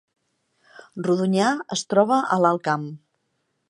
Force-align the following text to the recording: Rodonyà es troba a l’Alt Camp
Rodonyà 1.09 1.53
es 1.77 1.87
troba 1.93 2.21
a 2.37 2.43
l’Alt 2.47 2.69
Camp 2.71 2.93